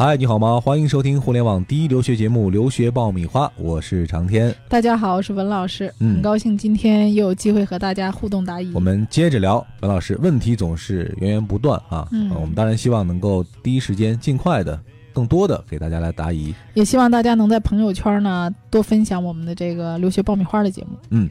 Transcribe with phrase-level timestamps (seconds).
[0.00, 0.60] 嗨，你好吗？
[0.60, 4.54] 欢迎收听互联网第一留学节目《留学爆米花》，我是长天。
[4.68, 8.72] 大家好，我是文老师，嗯很高兴今天又有机会和大家互动答疑。
[8.72, 12.06] 我们接着聊，文老师，问题总是源源不断啊。
[12.12, 14.80] 嗯呃我们当然希望能够第一时间、尽快的、
[15.12, 16.54] 更多的给大家来答疑。
[16.74, 21.28] 也希望大家能在朋友圈呢多分享我们的这个留学爆米花的节目。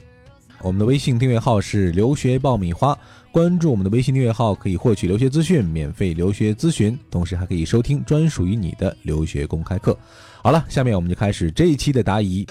[0.64, 2.98] 我们的微信订阅号是“留学爆米花”，
[3.32, 9.98] 关注我们的微信订阅号可以获取留学资讯、免费留学咨询，同时还可以收听专属于你的留学公开课。
[10.42, 12.46] 好了，下面我们就开始这一期的答疑。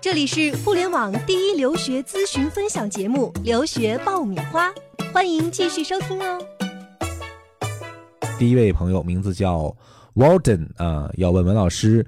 [0.00, 4.68] 这里是互联网第一留学咨询分享节目《留学爆米花》，
[5.12, 6.38] 欢迎继续收听哦。
[8.38, 9.74] 第一位朋友名字叫
[10.14, 12.06] Walden 啊、要问文老师，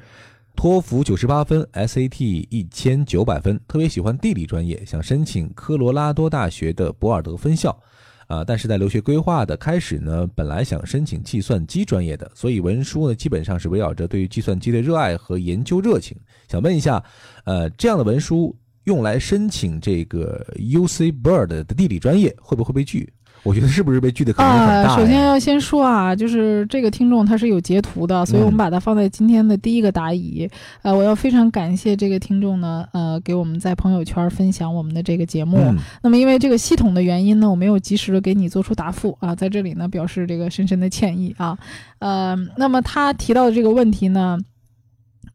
[0.57, 7.79] 托福九十八分，SAT 一千九百分，特别喜欢地理专业，想申请科罗拉多大学的博尔德分校。
[8.27, 16.17] 啊、但是在留学规划的开始呢，本来想申请计算机专业的，所以文书呢基本上是围绕着对于计算机的热爱和研究热情。
[16.49, 17.01] 想问一下，
[17.45, 23.13] 呃，这样的文书用来申请这个 UC Bird 的地理专业会不会被拒？
[23.47, 30.51] 我觉得是不是被拒的可能性很大呀、啊，首先要先说啊，就是这个听众他是有截图的，所以我们把它放在今天的第一个答疑。
[30.83, 35.59] 呃，我要非常感谢这个听众呢，呃，给我们在朋友圈分享我们的这个节目。
[35.59, 41.57] 嗯那么因为这个系统的原因呢，我没有及时的给你做出答复啊，在这里呢表示这个深深的歉意啊。
[42.01, 44.37] 呃，那么他提到的这个问题呢。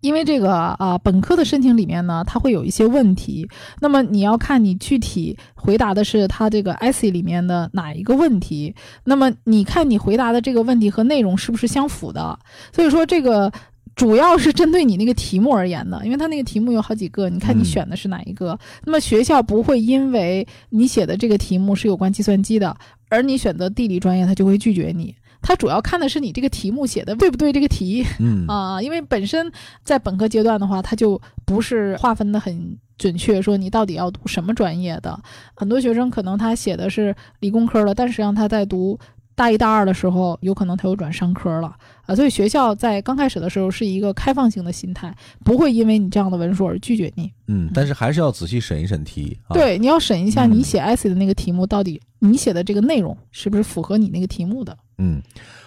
[0.01, 3.47] 因为这个啊、本科的申请里面呢，它会有一些问题。
[3.79, 8.75] 那么你要看你具体回答的是它这个 essay 里面的哪一个问题。
[9.05, 12.37] 那么你看你回答的这个问题和内容是不是相符的？
[12.73, 13.51] 所以说这个
[13.95, 18.57] 主要是针对你那个题目而言的，因为它那个题目有好几个，你看你嗯选的是哪一个。
[18.85, 22.75] 那么学校不会因为你写的这个题目是有关计算机的，
[23.09, 25.13] 而你选择地理专业，他就会拒绝你。
[25.41, 29.51] 他主要看的是你这个题目写的对不对这个题嗯啊、因为本身
[29.83, 35.19] 在本科阶段的话，他就不是划分的很准确，说你到底要读什么专业的。
[35.55, 38.99] 很多学生可能他写的是理工科的，但实际上他在读
[39.33, 41.75] 大一、大二的时候，有可能他又转商科了
[42.05, 42.13] 啊。
[42.15, 47.31] 所以学校在刚开始的时候是一个开放性的心态，不会因为你这样的文书而拒绝你。
[47.47, 54.77] 嗯，但是还是要仔细审一审题啊。，对，你要审一下嗯你写 essay 的那个题目，到底你写的这个内容是不是符合你那个题目的。
[55.03, 55.19] 嗯，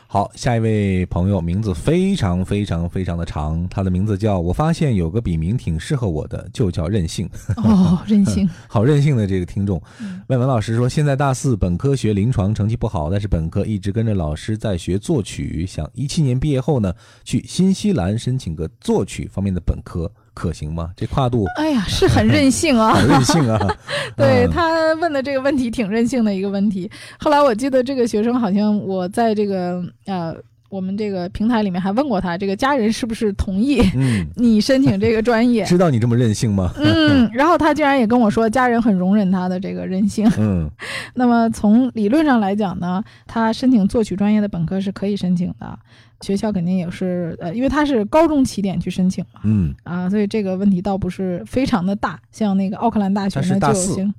[0.06, 8.48] 好，下一位朋友名字非常非常非常的长，他的名字叫我发现有个笔名挺适合我的，就叫任性，哦，任性。
[8.68, 9.82] 好任性的这个听众。
[10.00, 20.90] 嗯问文老师说，现在大四，本科学临床成绩不好，但是本科一直跟着老师在学作曲，想一七年毕业后呢，去新西兰申请个作曲方面的本科，可行吗？
[20.96, 23.00] 这跨度哎呀，是很任性啊好！
[23.06, 23.58] 任性啊！
[24.16, 26.90] 对嗯他问的这个问题挺任性的一个问题。
[27.18, 30.34] 后来我记得这个学生好像我在这个呃
[30.68, 35.62] 我们这个平台里面还问过他，这个家人是不是同意嗯，你申请这个专业？
[35.66, 36.72] 知道你这么任性吗？
[36.76, 40.28] 嗯，然后他竟然也跟我说，家人很容忍他的这个任性。
[40.36, 40.68] 嗯
[41.14, 45.78] 那么从理论上来讲呢，他申请作曲专业的本科是可以申请的，
[46.20, 52.18] 学校肯定也是呃，因为他是高中起点去申请嘛，嗯啊，所以这个问题倒不是非常的大。
[52.30, 54.14] 像那个奥克兰大学呢，就有些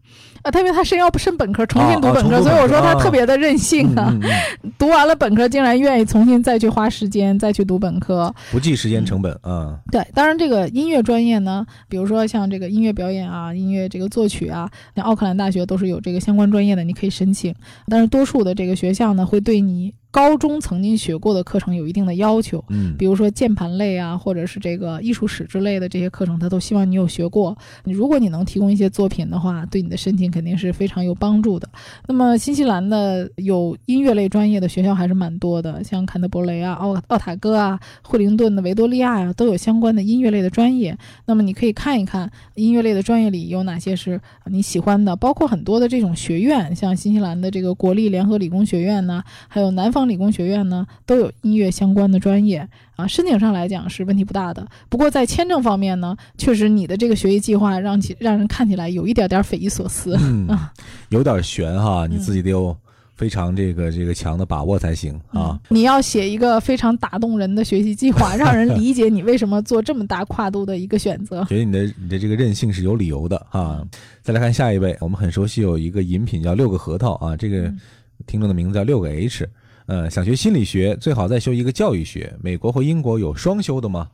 [0.46, 4.16] 啊，他因为他申要申本科，重新读哦本科，所以我说他特别的任性啊。
[4.78, 8.34] 读完了本科，竟然愿意重新再去花时间再去读本科。
[8.52, 9.80] 不计时间成本啊。
[9.92, 17.54] 对，当然这个音乐专业呢，比如说像这个音乐表演啊、音乐这个作曲啊，像奥克兰大学都是有这个相关专业的，你可以申请。
[17.88, 22.64] 但是多数的这个学校呢，会对你高中曾经学过的课程有一定的要求。
[22.70, 27.58] 嗯比如说键盘类啊，或者是这个艺术史之类的这些课程，他都希望你有学过。
[27.84, 31.66] 你如果你能提供一些作品的话，对你的申请肯定是非常有帮助的。
[32.10, 40.98] 那么新西兰的有音乐类专业的学校还是蛮多的，像坎特伯雷啊、奥奥塔哥啊、惠灵顿的维多利亚呀、都有相关的音乐类的专业。
[41.26, 44.20] 那么你可以看一看音乐类的专业里有哪些是
[44.52, 53.08] 你喜欢的，包括很多的这种学院，像新西兰的这个国立联合理工学院呢，还有南方理工学院呢，都有音乐相关的专业啊。
[53.08, 60.18] 申请上来讲是问题不大的，不过在签证方面呢，确实你的这个学习计划让其让人看起来有一点点匪夷所思。
[60.20, 60.74] 嗯啊，
[61.10, 62.76] 有点悬哈，你嗯自己得有
[63.16, 65.60] 非常这个这个强的把握才行啊嗯。
[65.70, 71.44] 你要写一个非常打动人的学习计划，让人理解你为什么做这么大跨度的一个选择。
[71.50, 73.82] 觉得你的你的这个任性是有理由的啊。
[74.22, 77.80] 再来看下一位，我们很熟悉有一个饮品叫六个核桃啊，这个嗯
[78.26, 79.48] 听众的名字叫六个 H，
[79.88, 82.36] 呃，想学心理学，最好再修一个教育学。
[82.42, 84.10] 美国和英国有双修的吗？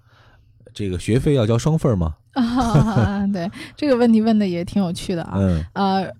[0.73, 2.15] 这个学费要交双份儿吗？
[2.33, 5.33] 啊， 对这个问题问的也挺有趣的啊。
[5.35, 6.11] 嗯呃，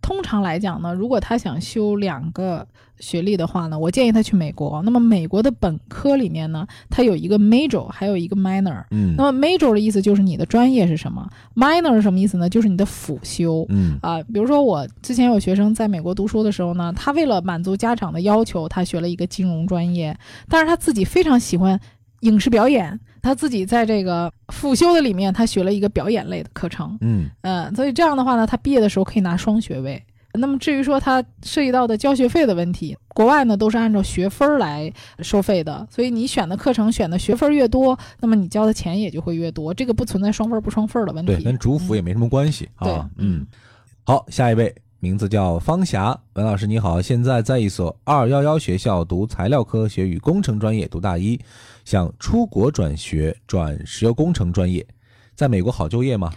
[0.00, 2.66] 通常来讲呢，如果他想修两个
[3.02, 4.80] 学历的话呢，我建议他去美国。
[4.84, 8.84] 那么美国的本科里面呢，它有一个 major，还有一个 minor。
[8.92, 12.48] 嗯那么 major 的意思就是你的专业是什么，minor 是什么意思呢？
[12.48, 13.66] 就是你的辅修。
[13.70, 20.16] 嗯啊、比如说我之前有学生在美国读书的时候呢，他为了满足家长的要求，他学了一个金融专业，
[20.48, 21.78] 但是他自己非常喜欢
[22.20, 30.00] 影视表演，他自己在这个辅修的里面，他学了一个表演类的课程，嗯嗯，所以这样的话呢，他毕业的时候可以拿双学位。
[30.34, 41.34] 那么至于说它涉及到的交学费的问题，国外呢都是按照学分儿来收费的，所以你选的课程选的学分越多，那么你交的钱也就会越多，这个不存在双分儿不双份儿的问题。
[41.34, 43.08] 对，跟主辅也没什么关系对啊。
[43.18, 43.46] 嗯，
[44.04, 51.38] 好，下一位名字叫方霞，文老师你好，现在在一所二幺幺学校读材料科学与工程专业，读大一，
[51.84, 54.86] 想出国转学转石油工程专业，
[55.34, 56.32] 在美国好就业吗？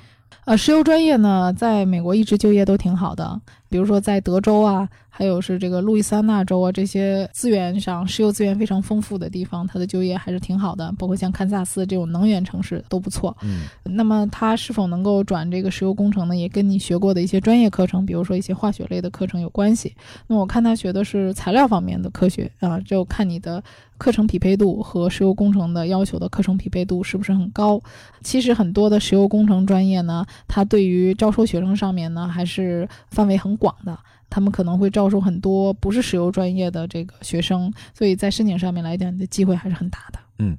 [0.45, 10.94] 呃，石油专业呢，在美国一直就业都挺好的，比如说在德州啊，还有是这个路易斯安那州啊，这些资源上石油资源非常丰富的地方，它的就业还是挺好的。
[11.00, 13.35] 包括像堪萨斯这种能源城市都不错。
[13.41, 16.35] 嗯那么他是否能够转这个石油工程呢？
[16.35, 19.95] 也跟你学过的一些专业课程，比如说一些化学类的课程有关系。
[20.27, 23.63] 那我看他学的是材料方面的科学啊，就看你的
[23.97, 27.81] 课程匹配度和石油工程的要求的课程匹配度是不是很高。
[28.21, 33.97] 其实很多的石油工程专业呢，它对于招收学生上面呢，还是范围很广的。
[34.30, 40.19] 他们可能会招收很多不是石油专业的这个学生，所以在申请上面来讲，你的机会还是很大的。
[40.39, 40.57] 嗯。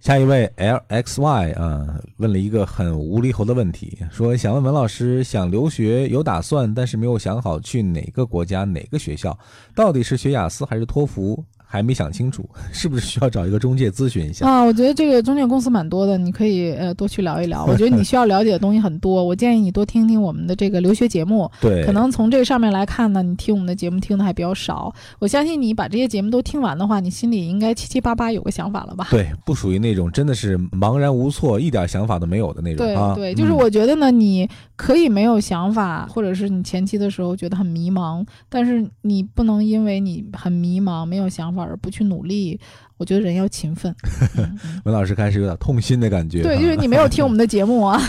[0.00, 9.38] 下一位 L X Y 啊，问了一个很无厘头的问题，说想问文老师，想留学有打算，但是没有想好去哪个国家哪个学校，
[9.76, 14.46] 到底是学雅思还是托福，还没想清楚， 是不是需要找一个中介咨询一下？
[14.46, 17.64] 啊，我觉得这个中介公司蛮多的，你可以呃多去聊一聊。
[17.66, 21.50] 我觉得你需要了解的东西很多，我建议你多听听我们的这个留学节目。
[21.62, 24.94] 对，可能从这上面来看呢，你听我们的节目听的还比较少。
[25.18, 29.08] 我相信你把这些节目都听完的话，你心里应该七七八八有个想法了吧？
[29.10, 33.14] 对，不属于那种真的是茫然无措、一点想法都没有的那种对啊。
[33.14, 34.46] 对，就是嗯我觉得呢，你
[34.82, 42.58] 可以没有想法，或者是你前期的时候觉得很迷茫，但是你不能因为你很迷茫、没有想法而不去努力。
[42.96, 43.94] 我觉得人要勤奋。
[44.84, 46.42] 文老师开始有点痛心的感觉。
[46.42, 48.00] 对，哈就是你没有听我们的节目啊。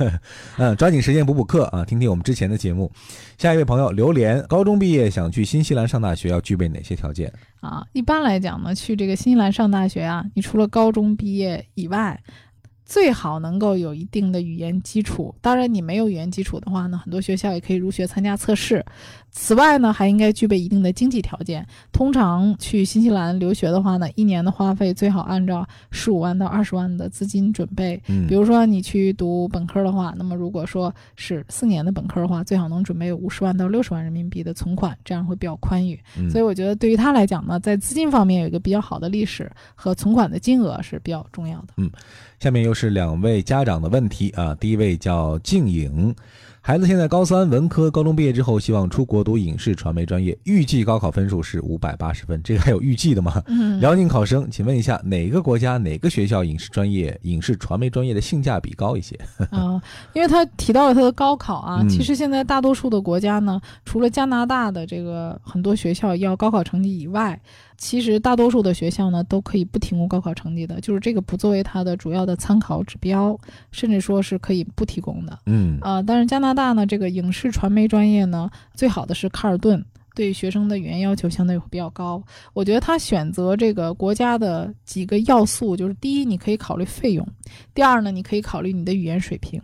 [0.58, 2.92] 嗯，抓紧时间补补课啊，听听我们之前的节目。
[3.38, 7.32] 下一位朋友榴莲，高中毕业想去新西兰上大学，要具备哪些条件？
[7.60, 12.18] 啊，一般来讲呢，去这个新西兰上大学啊，你除了高中毕业以外，
[12.88, 15.34] 最好能够有一定的语言基础。
[15.42, 18.82] 当然，你没有语言基础的话呢，很多学校也可以入学参加测试。
[19.40, 21.64] 此外呢，还应该具备一定的经济条件。
[21.92, 28.02] 通常去新西兰留学的话呢，一年的花费最好按照十五万到二十万的资金准备。
[28.08, 35.98] 嗯，比如说你去读本科的话，那么如果说是四年的本科的话，最好能准备五十万到六十万人民币的存款，这样会比较宽裕。
[36.18, 41.68] 嗯所以我觉得对于他来讲呢，在资金方面有一个比较好的历史和存款的金额是比较重要的。
[41.76, 41.88] 嗯
[42.40, 44.54] 下面又是两位家长的问题啊。
[44.56, 46.14] 第一位叫静颖，
[46.60, 53.42] 孩子现在高三文科，高中毕业之后希望出国读影视传媒专业，预计高考分数是五百八十分，这个还有预计的吗？
[53.46, 59.18] 嗯，辽宁考生，请问一下，哪个国家哪个学校影视专业、影视传媒专业的性价比高一些？
[59.50, 59.80] 啊、
[60.12, 67.40] 因为他提到了他的高考啊，嗯其实现在大多数的国家呢，除了加拿大的这个很多学校要高考成绩以外，
[67.78, 73.38] 其实大多数的学校呢都可以不提供高考成绩的，就是这个不作为它的主要的参考指标，
[73.70, 75.38] 甚至说是可以不提供的。
[75.46, 79.82] 嗯啊、但是加拿大呢，这个影视传媒专业呢，最好的是卡尔顿，
[80.16, 82.20] 对学生的语言要求相对会比较高。
[82.52, 87.24] 我觉得他选择这个国家的几个要素，就是第一，你可以考虑费用；
[87.74, 89.60] 第二呢，你可以考虑你的语言水平；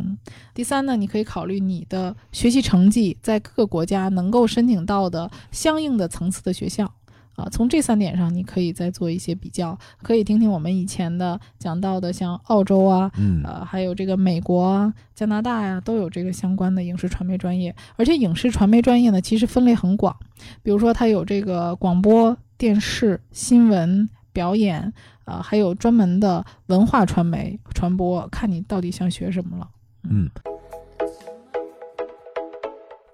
[0.54, 6.88] 第三呢，你可以考虑你的学习成绩在各个国家能够申请到的相应的层次的学校。
[7.36, 17.74] 啊，从这三点上，你可以再做一些比较，可以听听我们以前的讲到的，像澳洲啊，嗯呃，还有这个美国啊、加拿大呀、都有这个相关的影视传媒专业。
[17.96, 20.16] 而且影视传媒专业呢，其实分类很广，
[20.62, 24.92] 比如说它有这个广播电视、新闻、表演，
[25.24, 29.68] 呃，还有专门的文化传媒传播，看你到底想学什么了。
[30.08, 30.28] 嗯，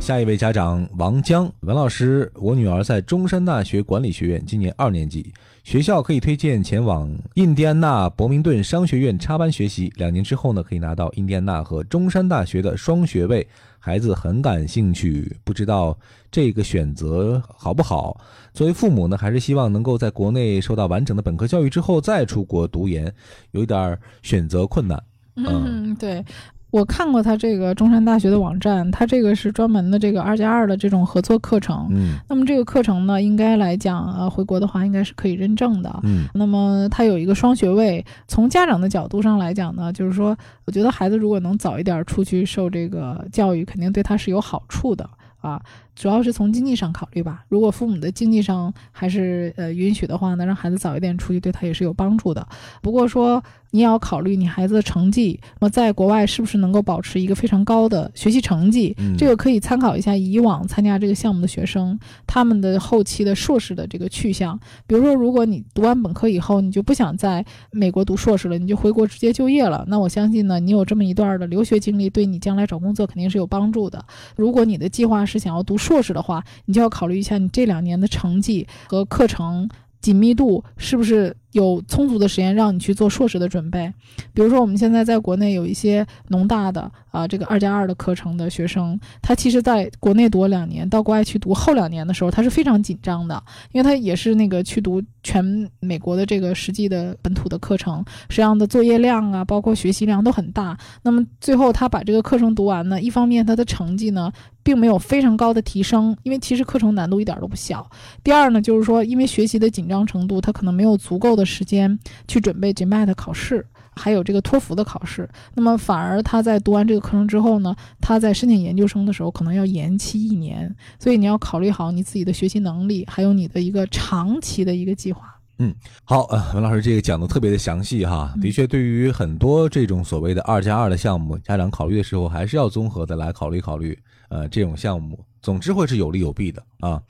[0.00, 13.46] 下一位家长王江文老师，我女儿在中山大学管理学院，今年二年级，学校可以推荐前往印第安纳伯明顿商学院插班学习，两年之后呢，可以拿到印第安纳和中山大学的双学位。
[13.78, 15.96] 孩子很感兴趣，不知道
[16.30, 18.20] 这个选择好不好。
[18.52, 23.14] 作为父母呢，还是希望能够在国内受到完整的本科教育之后再出国读研，
[23.52, 25.00] 有一点选择困难。
[25.36, 26.24] 嗯，对。
[26.70, 31.88] 我看过他这个中山大学的网站，他这个是专门的这个二加二的这种合作课程。
[31.90, 36.00] 嗯，那么这个课程呢，应该来讲，呃，回国的话应该是可以认证的。
[36.04, 38.04] 嗯，那么他有一个双学位。
[38.28, 45.08] 从家长的角度上来讲呢，就是说，我觉得孩子如果能早一点出去受这个教育，肯定对他是有好处的
[45.40, 45.60] 啊。
[46.00, 47.44] 主要是从经济上考虑吧。
[47.50, 52.48] 如果父母的经济上还是呃允许的话呢，让孩子早一点出去，对他也是有帮助的。
[52.80, 53.42] 不过说。
[53.72, 58.96] 你也要考虑你孩子的成绩，那么在国外是不是能够保持一个非常高的学习成绩？
[59.16, 64.58] 这个可以参考一下以往参加这个项目的学生，他们的后期的硕士的这个去向。
[64.88, 74.04] 比如说，如果你读完本科以后，你就不想在美国读硕士了，你就回国直接就业了，那我相信呢，你有这么一段的留学经历，对你将来找工作肯定是有帮助的。
[74.34, 79.68] 如果你的计划是想要读硕硕士的话，你就要考虑一下你这两年的成绩和课程
[80.00, 81.36] 紧密度是不是。
[81.52, 83.92] 有充足的时间让你去做硕士的准备，
[84.32, 93.42] 比如说我们现在在国内有一些农大的啊，这个二加二的课程的学生，他其实在国内读了两年，到国外去读后两年的时候，他是非常紧张的，
[93.72, 100.78] 因为他也是那个去读全美国的这个实际的本土的课程，实际上的作业量啊，包括学习量都很大。
[101.02, 104.30] 那么最后他把这个课程读完呢，一方面他的成绩呢
[104.62, 107.84] 并没有非常高的提升，因为其实课程难度一点都不小。
[108.22, 111.39] 第二呢，就是说因为学习的紧张程度，他可能没有足够的。
[111.40, 113.66] 的时间去准备 GMAT 考试，
[113.96, 125.22] 还有这个托福的考试，那么反而他在读完这个课程之后呢，他在申请研究生的时候可能要延期一年，所以你要考虑好你自己的学习能力，还有你的一个长期的一个计划。
[125.62, 133.98] 嗯，好，呃，文老师这个讲的特别的详细哈，的确，对于很多这种所谓的二加二的项目，家长考虑的时候还是要综合的来考虑考虑，
[134.30, 137.02] 呃，这种项目，总之会是有利有弊的啊。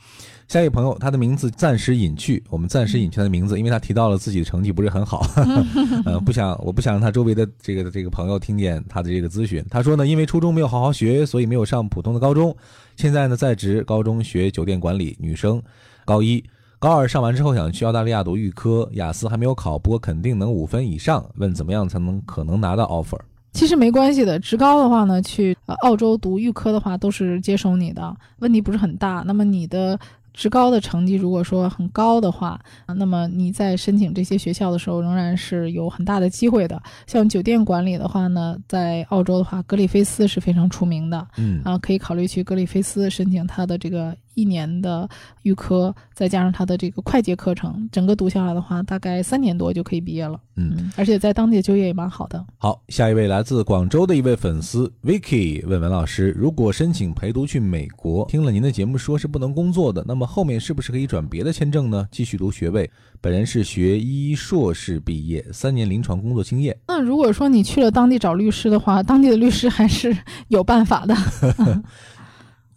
[0.49, 5.25] 下一位朋友，他的名字暂时隐去，我们暂时隐去他的名字，因为他提到了自己的成绩不是很好，
[6.05, 9.65] 呃，不想，我不想让他周围的这个这个朋友听见他的这个咨询。
[9.71, 12.57] 他说呢，因为初中没有好好学，所以没有上普通的高中，
[12.97, 15.63] 现在呢在职高中学酒店管理，女生，
[16.05, 16.43] 高一，
[16.81, 23.21] 高二上完之后想去澳大利亚读预科，雅思还没有考，不过肯定能五分以上，问怎么样才能可能拿到 offer？
[23.53, 29.23] 其实没关系的，职高的话呢，去澳洲读预科的话都是接收你的，问题不是很大。
[29.27, 29.99] 那么你的。
[30.33, 36.81] 职高的成绩如果说很高的话，那么你在申请这些学校的时候，仍然是有很大的机会的。
[37.09, 44.17] 像酒店管理的话呢，在澳洲的话，格里菲斯是非常出名的，嗯啊，可以考虑去格里菲斯申请他的这个。
[44.41, 45.09] 一年的
[45.43, 50.41] 预科，再加上他的这个快捷课程，整个读下来的话，大概三年多就可以毕业了。
[50.57, 52.45] 嗯，而且在当地就业也蛮好的。
[52.59, 62.07] 好，下一位来自广州的一位粉丝 Vicky 问文老师：如果申请陪读去美国，听了您的节目说是不能工作的，那么后面是不是可以转别的签证呢？
[62.11, 62.91] 继续读学位？
[63.23, 66.77] 本人是学医硕士毕业，三年临床工作经验。
[66.89, 70.17] 那如果说你去了当地找律师的话，当地的律师还是
[70.49, 71.15] 有办法的。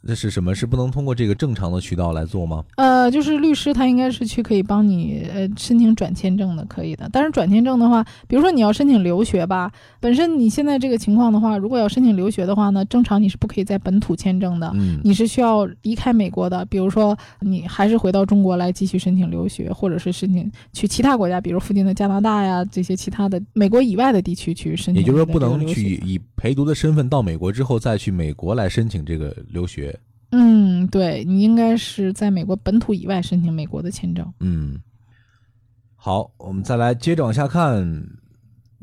[0.06, 0.54] 这是什么？
[0.54, 2.64] 是不能通过这个正常的渠道来做吗？
[2.76, 7.10] 呃，就是律师他应该是去可以帮你呃申请转签证的，可以的。
[7.12, 16.66] 但是转签证的话，比如说你要申请留学吧，本身你现在这个情况的话，如果要申请留学的话呢，正常你是不可以在本土签证的，嗯，你是需要离开美国的。
[16.66, 25.02] 比如说你还是回到中国来继续申请留学，或者是申请去其他国家，比如附近的加拿大呀这些其他的美国以外的地区去申请。
[25.02, 29.93] 也就是说，不能去以陪读的身份到美国之后再去美国来申请这个留学。
[30.36, 34.34] 嗯，对你应该是在美国本土以外申请美国的签证。
[34.40, 34.82] 嗯，
[35.96, 37.88] 好，我们再来接着往下看，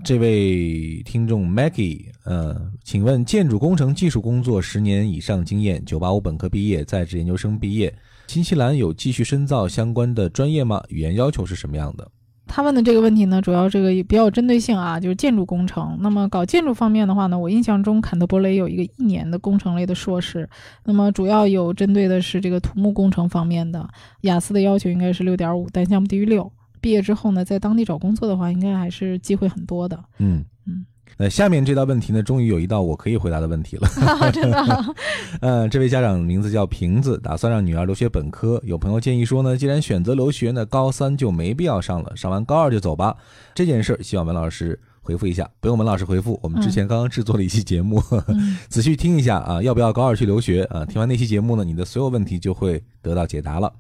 [0.05, 7.93] 这位听众 Maggie，呃，请问建筑工程技术工作十年以上经验，九八五本科毕业，在职研究生毕业，
[8.29, 10.81] 新西兰有继续深造相关的专业吗？
[10.89, 12.09] 语言要求是什么样的？
[12.53, 15.97] 他问的这个问题呢，主要这个也比较有针对性啊，就是建筑工程。
[16.01, 20.49] 那么搞建筑方面的话呢，我印象中坎德伯雷有一个一年的工程类的硕士，
[20.85, 23.89] 那么主要有针对的是这个土木工程方面的。
[24.23, 26.51] 雅思的要求应该是六点五，单项不低于六。
[26.81, 30.03] 毕业之后呢，在当地找工作的话，应该还是机会很多的。
[30.19, 30.85] 嗯嗯。
[31.23, 33.87] 那下面这道问题呢，终于有一道我可以回答的问题了。
[34.33, 34.95] 真的，
[35.43, 38.59] 呃，这位家长名字叫瓶子，打算让女儿留学本科。
[38.65, 43.15] 有朋友建议说呢，既然选择留学呢，高三就没必要上了，上完高二就走吧。
[43.55, 45.47] 这件事儿，希望文老师回复一下。
[45.61, 50.87] 不用文老师回复，我们之前刚刚制作了一期节目， 嗯仔细听一下啊，要不要高二去留学啊？
[50.87, 53.71] 听完那期节目呢，你的所有问题就会得到解答了。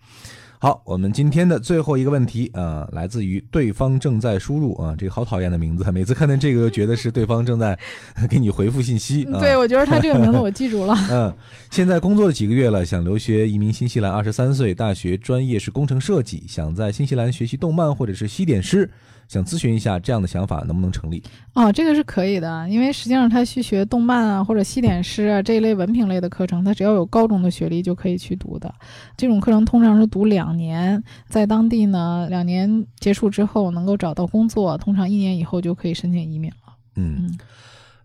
[0.62, 7.78] 好，我们今天的最后一个问题啊、来自于对方正在输入啊，这个好讨厌的名字，每次看见这个就觉得是对方正在
[8.28, 9.40] 给你回复信息 啊。
[9.40, 10.94] 对，我觉得他这个名字我记住了。
[11.10, 11.34] 嗯，
[11.70, 18.90] 现在工作了几个月了，想留学移民新西兰，二十三岁，大学专业是工程设计，想在新西兰学习动漫或者是西点师，
[19.30, 21.22] 想咨询一下这样的想法能不能成立？
[21.54, 28.74] 哦，这个是可以的，因为实际上他去学动漫啊或者西点师啊这一类文凭类的课程，他只要有高中的学历就可以去读的。
[29.16, 36.74] 这种课程通常是读两年，在当地呢，两年结束之后能够找到工作，通常一年以后就可以申请移民了。
[36.96, 37.38] 嗯嗯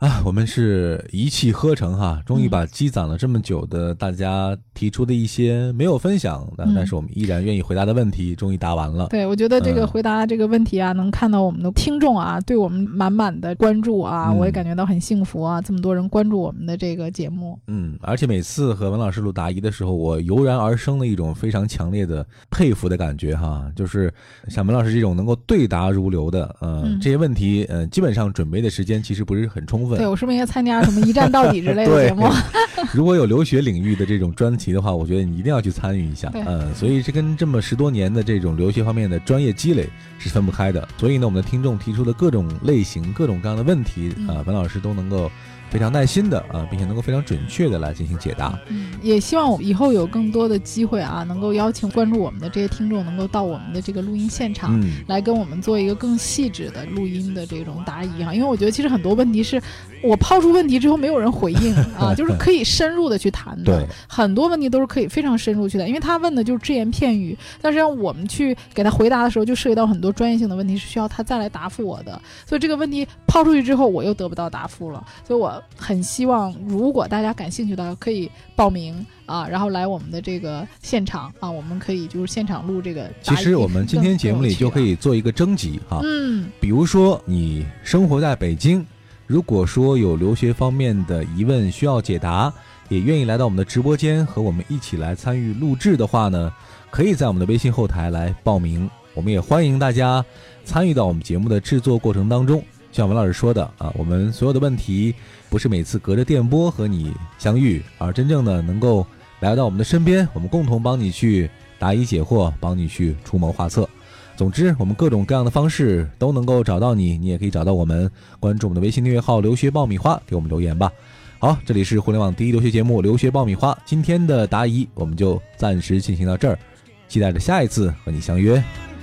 [0.06, 6.74] 啊，我们是一气呵成哈，终于嗯把积攒了这么久的大家提出的一些没有分享，但、嗯。
[6.76, 9.08] 但是我们依然愿意回答的问题，终于答完了。
[9.08, 9.88] 对，我觉得这个嗯。
[9.88, 14.38] 回答这个问题啊，能看到我们的听众啊，对我们满满的关注啊，嗯。
[14.38, 17.58] 我也感觉到很幸福啊，这么多人关注我们的这个节目。
[17.66, 24.14] 嗯，而且每次和文老师录答疑的时候，我油然而生的一种非常强烈的佩服的感觉哈，就是
[24.50, 27.00] 像文老师这种能够对答如流的，呃，嗯。
[27.02, 30.08] 这些问题，呃，基本上准备的时间其实不是很充分对。
[30.08, 32.28] 我是不是应该参加什么一站到底之类的 节目？
[32.94, 36.30] 如果有留学领域的这种专题的话，我觉得你一定要去参与一下。
[36.34, 39.88] 嗯，所以这跟这么十多年的这种留学方面的专业积累
[40.20, 40.88] 是分不开的。
[40.98, 45.32] 所以呢，我们的听众提出的各种类型、各种各样的问题嗯啊，文老师都能够
[45.70, 48.58] 非常耐心的啊，并且能够非常准确的来进行解答。
[48.68, 54.80] 嗯，也希望我以后有更多的机会啊，能够邀请关注我们的这些听众，能够到我们的这个录音现场。
[54.82, 59.62] 嗯，来跟我们做一个更细致的录音的这种答疑哈，因为我觉得其实很多问题是
[60.06, 63.64] 我抛出问题之后没有人回应啊， 就是可以深入的去谈的。
[63.64, 72.20] 对，很多问题都是可以非常深入去的，因为他问的就是只言片语，但是让我们去给他回答的时候，就涉及到很多专业性的问题，是需要他再来答复我的。
[72.46, 75.04] 所以这个问题抛出去之后，我又得不到答复了。
[75.28, 83.10] 所以我很希望，如果大家感兴趣的，可以报名啊，然后来我们的这个现场啊，我们可以就是现场录这个。
[83.22, 88.86] 其实我们今天节目里就可以，以做一个征集哈，嗯比如说你生活在北京，
[89.27, 92.53] 如果说有留学方面的疑问需要解答，
[92.90, 96.53] 也愿意来到我们的直播间和我们一起来参与录制的话呢，
[96.92, 98.88] 可以在我们的微信后台来报名。
[99.16, 100.24] 我们也欢迎大家
[100.64, 102.64] 参与到我们节目的制作过程当中。
[102.92, 105.16] 像文老师说的啊，我们所有的问题
[105.50, 109.05] 不是每次隔着电波和你相遇，而真正的能够
[109.40, 113.90] 来到我们的身边，我们共同帮你去答疑解惑，帮你去出谋划策。
[114.36, 118.12] 总之，我们各种各样的方式都能够找到你，你也可以找到我们。
[118.40, 120.92] 关注我们的微信订阅号“留学爆米花”，给我们留言吧。
[121.40, 126.60] 好，这里是互联网第一留学节目《留学爆米花》，今天的答疑我们就暂时进行到这儿，
[127.08, 128.62] 期待着下一次和你相约，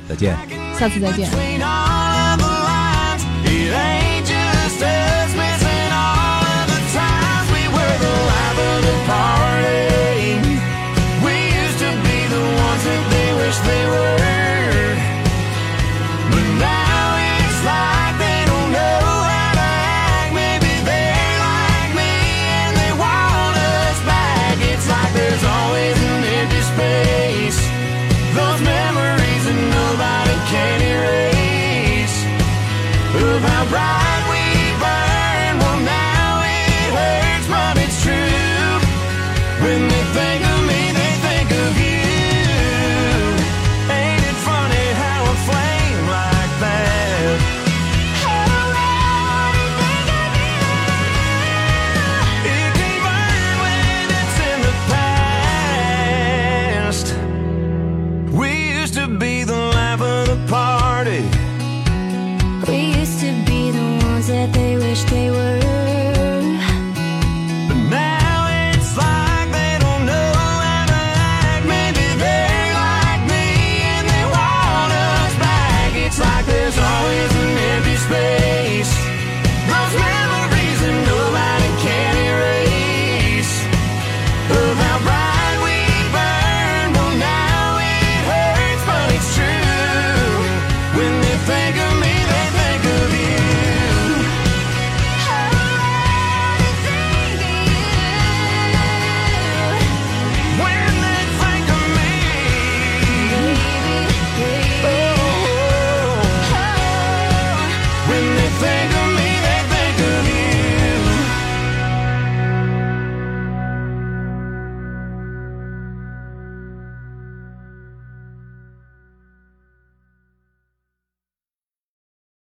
[0.09, 0.37] 再见。
[0.79, 1.31] 下次再见。